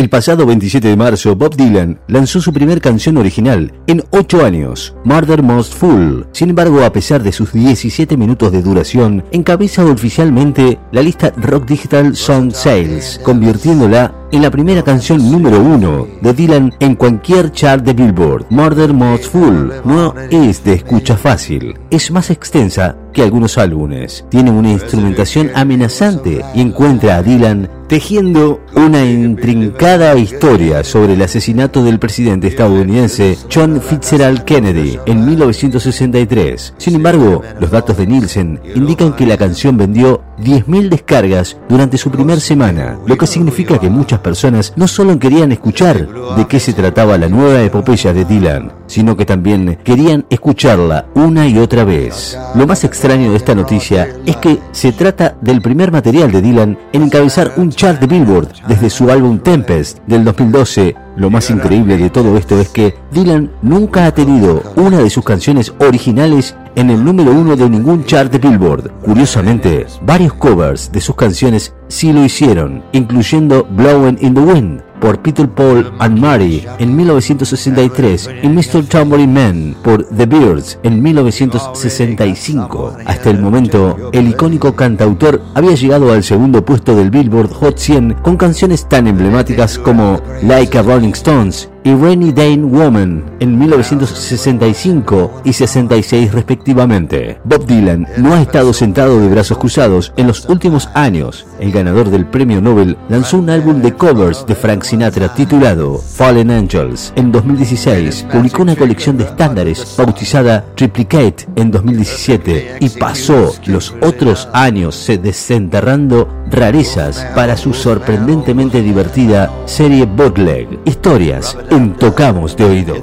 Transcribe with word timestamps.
El 0.00 0.08
pasado 0.08 0.46
27 0.46 0.88
de 0.88 0.96
marzo, 0.96 1.36
Bob 1.36 1.56
Dylan 1.56 2.00
lanzó 2.08 2.40
su 2.40 2.54
primer 2.54 2.80
canción 2.80 3.18
original 3.18 3.70
en 3.86 4.02
8 4.12 4.46
años, 4.46 4.94
Murder 5.04 5.42
Most 5.42 5.74
Fool. 5.74 6.26
Sin 6.32 6.48
embargo, 6.48 6.82
a 6.84 6.90
pesar 6.90 7.22
de 7.22 7.32
sus 7.32 7.52
17 7.52 8.16
minutos 8.16 8.50
de 8.50 8.62
duración, 8.62 9.22
encabeza 9.30 9.84
oficialmente 9.84 10.78
la 10.90 11.02
lista 11.02 11.34
Rock 11.36 11.66
Digital 11.68 12.16
Song 12.16 12.50
Sales, 12.50 13.20
convirtiéndola 13.22 14.14
en 14.32 14.42
la 14.42 14.50
primera 14.50 14.82
canción 14.82 15.30
número 15.30 15.60
uno 15.60 16.06
de 16.20 16.32
Dylan 16.32 16.74
en 16.80 16.94
cualquier 16.94 17.52
chart 17.52 17.84
de 17.84 17.92
Billboard. 17.92 18.46
Murder 18.50 18.92
Most 18.92 19.24
Fool 19.32 19.72
no 19.84 20.14
es 20.30 20.62
de 20.64 20.74
escucha 20.74 21.16
fácil, 21.16 21.78
es 21.90 22.10
más 22.10 22.30
extensa 22.30 22.96
que 23.12 23.22
algunos 23.22 23.58
álbumes. 23.58 24.24
Tiene 24.28 24.50
una 24.50 24.70
instrumentación 24.70 25.50
amenazante 25.54 26.44
y 26.54 26.60
encuentra 26.60 27.16
a 27.16 27.22
Dylan 27.22 27.68
tejiendo 27.90 28.60
una 28.76 29.04
intrincada 29.04 30.14
historia 30.14 30.84
sobre 30.84 31.14
el 31.14 31.22
asesinato 31.22 31.82
del 31.82 31.98
presidente 31.98 32.46
estadounidense 32.46 33.36
John 33.52 33.82
Fitzgerald 33.82 34.44
Kennedy 34.44 34.96
en 35.06 35.26
1963. 35.26 36.74
Sin 36.78 36.94
embargo, 36.94 37.42
los 37.58 37.72
datos 37.72 37.96
de 37.96 38.06
Nielsen 38.06 38.60
indican 38.76 39.16
que 39.16 39.26
la 39.26 39.36
canción 39.36 39.76
vendió 39.76 40.22
10.000 40.38 40.88
descargas 40.88 41.56
durante 41.68 41.98
su 41.98 42.12
primera 42.12 42.38
semana, 42.38 42.96
lo 43.06 43.18
que 43.18 43.26
significa 43.26 43.78
que 43.80 43.90
muchas 43.90 44.19
personas 44.20 44.72
no 44.76 44.88
solo 44.88 45.18
querían 45.18 45.52
escuchar 45.52 46.08
de 46.36 46.46
qué 46.46 46.60
se 46.60 46.72
trataba 46.72 47.18
la 47.18 47.28
nueva 47.28 47.62
epopeya 47.62 48.12
de 48.12 48.24
Dylan, 48.24 48.72
sino 48.86 49.16
que 49.16 49.26
también 49.26 49.78
querían 49.84 50.26
escucharla 50.30 51.06
una 51.14 51.46
y 51.46 51.58
otra 51.58 51.84
vez. 51.84 52.38
Lo 52.54 52.66
más 52.66 52.84
extraño 52.84 53.30
de 53.30 53.36
esta 53.36 53.54
noticia 53.54 54.08
es 54.26 54.36
que 54.36 54.58
se 54.72 54.92
trata 54.92 55.36
del 55.40 55.60
primer 55.60 55.92
material 55.92 56.32
de 56.32 56.42
Dylan 56.42 56.78
en 56.92 57.02
encabezar 57.02 57.52
un 57.56 57.70
chart 57.70 58.00
de 58.00 58.06
Billboard 58.06 58.48
desde 58.66 58.90
su 58.90 59.10
álbum 59.10 59.38
Tempest 59.38 59.98
del 60.06 60.24
2012. 60.24 60.96
Lo 61.16 61.30
más 61.30 61.50
increíble 61.50 61.96
de 61.98 62.10
todo 62.10 62.36
esto 62.36 62.58
es 62.58 62.68
que 62.68 62.94
Dylan 63.12 63.50
nunca 63.62 64.06
ha 64.06 64.14
tenido 64.14 64.62
una 64.76 64.98
de 64.98 65.10
sus 65.10 65.24
canciones 65.24 65.72
originales 65.78 66.56
en 66.74 66.90
el 66.90 67.04
número 67.04 67.32
uno 67.32 67.56
de 67.56 67.68
ningún 67.68 68.04
chart 68.04 68.32
de 68.32 68.38
Billboard. 68.38 68.90
Curiosamente, 69.02 69.86
varios 70.02 70.34
covers 70.34 70.90
de 70.92 71.00
sus 71.00 71.16
canciones 71.16 71.74
sí 71.88 72.12
lo 72.12 72.24
hicieron, 72.24 72.82
incluyendo 72.92 73.66
Blowing 73.70 74.18
in 74.20 74.34
the 74.34 74.40
Wind, 74.40 74.82
por 75.00 75.20
Peter 75.20 75.48
Paul 75.48 75.92
and 75.98 76.18
Mary 76.18 76.64
en 76.78 76.94
1963 76.94 78.30
y 78.42 78.48
Mr. 78.48 78.84
Tambourine 78.86 79.32
Man 79.32 79.76
por 79.82 80.04
The 80.04 80.26
Beards 80.26 80.78
en 80.82 81.02
1965. 81.02 82.96
Hasta 83.06 83.30
el 83.30 83.40
momento, 83.40 84.10
el 84.12 84.28
icónico 84.28 84.76
cantautor 84.76 85.42
había 85.54 85.74
llegado 85.74 86.12
al 86.12 86.22
segundo 86.22 86.64
puesto 86.64 86.94
del 86.94 87.10
Billboard 87.10 87.50
Hot 87.50 87.78
100 87.78 88.14
con 88.22 88.36
canciones 88.36 88.88
tan 88.88 89.06
emblemáticas 89.06 89.78
como 89.78 90.20
Like 90.42 90.78
a 90.78 90.82
Rolling 90.82 91.12
Stones 91.12 91.70
y 91.84 91.94
Rainy 91.94 92.32
Day 92.32 92.58
Woman 92.58 93.24
en 93.40 93.58
1965 93.58 95.42
y 95.44 95.52
66 95.52 96.32
respectivamente. 96.32 97.40
Bob 97.44 97.66
Dylan 97.66 98.06
no 98.18 98.34
ha 98.34 98.42
estado 98.42 98.72
sentado 98.72 99.20
de 99.20 99.28
brazos 99.28 99.58
cruzados 99.58 100.12
en 100.16 100.26
los 100.26 100.48
últimos 100.48 100.88
años. 100.94 101.46
El 101.58 101.72
ganador 101.72 102.10
del 102.10 102.26
premio 102.26 102.60
Nobel 102.60 102.96
lanzó 103.08 103.38
un 103.38 103.50
álbum 103.50 103.80
de 103.80 103.94
covers 103.94 104.44
de 104.46 104.54
Frank 104.54 104.82
Sinatra 104.82 105.34
titulado 105.34 105.98
Fallen 105.98 106.50
Angels 106.50 107.12
en 107.16 107.32
2016. 107.32 108.26
Publicó 108.32 108.62
una 108.62 108.76
colección 108.76 109.16
de 109.16 109.24
estándares 109.24 109.94
bautizada 109.96 110.64
Triplicate 110.74 111.46
en 111.56 111.70
2017 111.70 112.76
y 112.80 112.88
pasó 112.90 113.54
los 113.66 113.94
otros 114.02 114.48
años 114.52 115.06
desenterrando 115.22 116.28
rarezas 116.50 117.26
para 117.34 117.56
su 117.56 117.72
sorprendentemente 117.72 118.82
divertida 118.82 119.52
serie 119.66 120.04
Bootleg. 120.04 120.68
Historias 120.84 121.56
Tocamos 121.70 122.56
de 122.56 122.64
oído. 122.64 122.94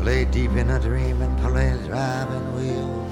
Play 0.00 0.24
deep 0.26 0.56
in 0.56 0.70
a 0.70 0.78
dream 0.78 1.20
and 1.20 1.36
play 1.40 1.74
driving 1.88 2.54
wheel. 2.54 3.04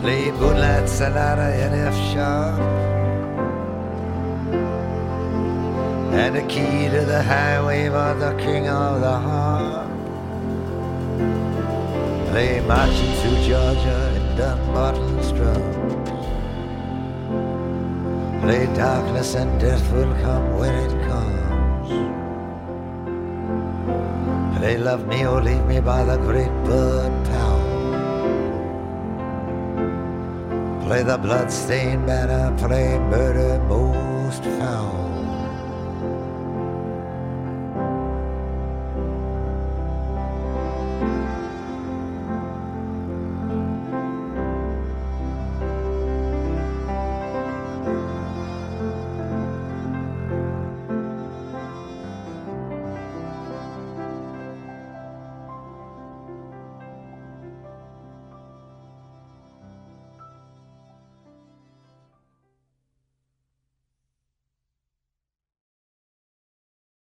Play 0.00 0.30
F 0.30 1.94
sharp. 2.12 2.60
And 6.12 6.36
the 6.36 6.42
key 6.42 6.88
to 6.88 7.04
the 7.04 7.20
highway 7.20 7.88
for 7.88 8.14
the 8.14 8.32
king 8.38 8.68
of 8.68 9.00
the 9.00 9.18
harp. 9.26 9.90
Play 12.30 12.60
marching 12.60 13.12
through 13.20 13.42
Georgia 13.42 14.14
in 14.14 14.36
Dunbarton 14.36 15.16
drums. 15.34 16.10
Play 18.40 18.66
darkness 18.76 19.34
and 19.34 19.60
death 19.60 19.92
will 19.92 20.14
come 20.22 20.58
when 20.60 20.74
it 20.74 21.08
comes. 21.08 22.17
They 24.60 24.76
love 24.76 25.06
me 25.06 25.24
or 25.24 25.40
leave 25.40 25.64
me 25.66 25.80
by 25.80 26.02
the 26.02 26.16
great 26.16 26.52
bird 26.64 27.24
town. 27.26 27.62
Play 30.84 31.02
the 31.04 31.16
blood-stained 31.16 32.06
banner, 32.06 32.56
play 32.58 32.98
murder 32.98 33.62
most 33.68 34.42
foul. 34.42 35.17